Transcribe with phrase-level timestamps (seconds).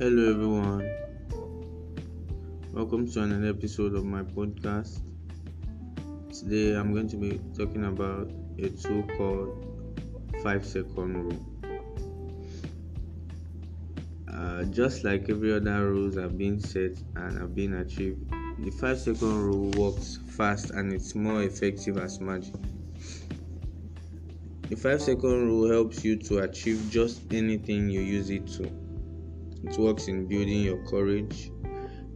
[0.00, 0.90] Hello, everyone.
[2.72, 5.02] Welcome to another episode of my podcast.
[6.32, 9.92] Today, I'm going to be talking about a tool called
[10.42, 11.46] 5 second rule.
[14.32, 18.24] Uh, just like every other rules have been set and have been achieved,
[18.60, 22.54] the 5 second rule works fast and it's more effective as magic.
[24.70, 28.79] The 5 second rule helps you to achieve just anything you use it to.
[29.64, 31.50] It works in building your courage,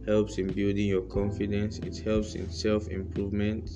[0.05, 3.69] helps in building your confidence, it helps in self improvement,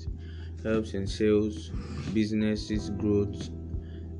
[0.62, 1.70] helps in sales,
[2.12, 3.48] businesses growth,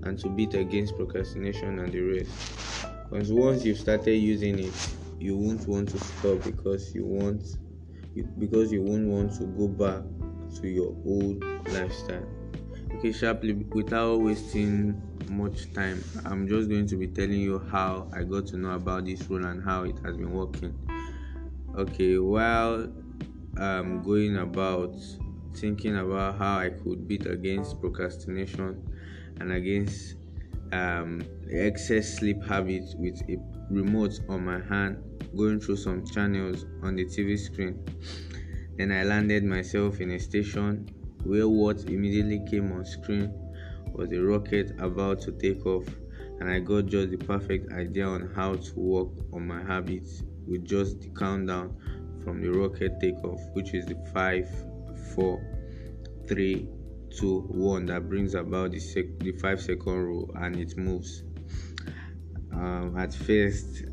[0.03, 2.87] and to beat against procrastination and the rest.
[3.11, 7.45] Because once you've started using it, you won't want to stop because you want
[8.39, 10.03] because you won't want to go back
[10.61, 12.40] to your old lifestyle.
[13.01, 18.25] Okay, sharply without wasting much time, I'm just going to be telling you how I
[18.25, 20.79] got to know about this rule and how it has been working.
[21.79, 22.93] Okay, while
[23.57, 24.95] i'm going about
[25.55, 28.87] thinking about how I could beat against procrastination
[29.41, 30.17] and against
[30.71, 33.39] um, excess sleep habits with a
[33.71, 35.03] remote on my hand,
[35.35, 37.83] going through some channels on the TV screen.
[38.77, 40.87] Then I landed myself in a station
[41.25, 43.33] where what immediately came on screen
[43.93, 45.87] was a rocket about to take off,
[46.41, 50.65] and I got just the perfect idea on how to work on my habits with
[50.65, 51.77] just the countdown
[52.25, 54.49] from the rocket takeoff, which is the 5,
[55.15, 55.47] 4,
[56.29, 56.69] 3,
[57.19, 61.23] 2, 1 that brings about the, sec- the 5 second rule and it moves.
[62.53, 63.85] Um, at first,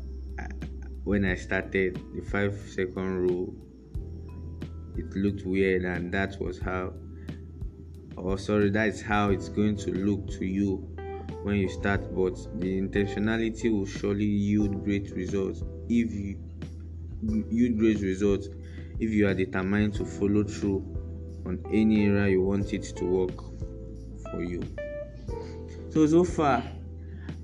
[1.04, 3.54] when I started the 5 second rule,
[4.96, 6.92] it looked weird, and that was how
[8.18, 10.76] or sorry that is how it's going to look to you
[11.42, 16.38] when you start but the intentionality will surely yield great results if you
[17.22, 18.48] yield great results
[19.00, 20.84] if you are determined to follow through
[21.46, 23.36] on any area you want it to work
[24.30, 24.60] for you.
[25.90, 26.62] So so far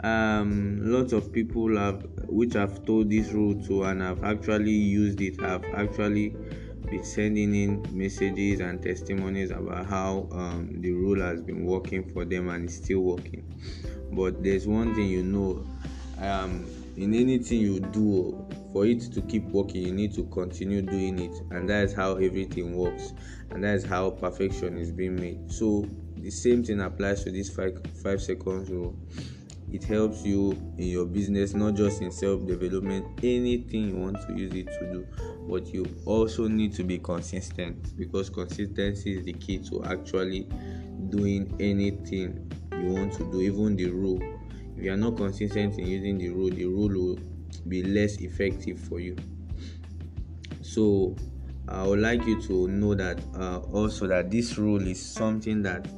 [0.02, 5.20] um lots of people have which have told this rule to and have actually used
[5.20, 6.36] it have actually
[7.02, 12.48] sending in messages and testimonies about how um, the rule has been working for them
[12.48, 13.44] and is still working.
[14.12, 15.66] But there's one thing you know
[16.18, 16.64] um,
[16.96, 21.32] in anything you do, for it to keep working, you need to continue doing it,
[21.50, 23.12] and that is how everything works,
[23.50, 25.50] and that is how perfection is being made.
[25.50, 28.96] So, the same thing applies to this five, five seconds rule
[29.72, 34.52] it helps you in your business not just in self-development anything you want to use
[34.54, 35.06] it to do.
[35.48, 40.48] But you also need to be consistent because consistency is the key to actually
[41.10, 44.22] doing anything you want to do even the rule.
[44.76, 47.18] If you are not consistent in using the rule the rule will
[47.68, 49.16] be less effective for you.
[50.62, 51.16] So
[51.66, 55.88] i would like you to know that uh, also that this rule is something that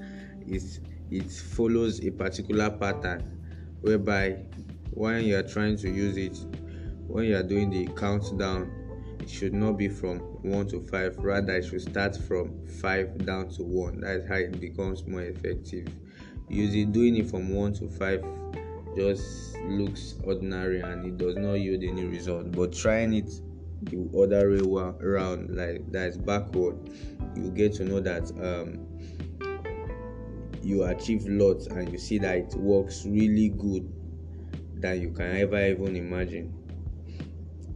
[0.47, 3.36] is it follows a particular pattern
[3.87, 4.31] whereby
[4.91, 6.37] when you are trying to use it
[7.07, 8.69] when you are doing the countdown
[9.21, 13.49] it should not be from 1 to 5 rather it should start from 5 down
[13.49, 15.87] to 1 that's how it becomes more effective.
[16.49, 18.25] Using doing it from 1 to 5
[18.97, 22.51] just looks ordinary and it does not yield any result.
[22.53, 23.31] But trying it
[23.83, 26.77] the other way around like that's backward
[27.37, 28.87] you get to know that um,
[30.67, 33.89] you achieve lots and you see that it works really good
[34.81, 36.53] than you can ever even imagine.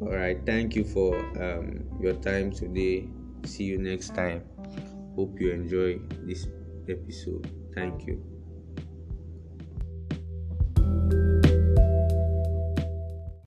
[0.01, 3.09] All right thank you for um, your time today.
[3.45, 4.43] See you next time.
[5.15, 6.47] Hope you enjoy this
[6.89, 7.51] episode.
[7.75, 8.40] Thank you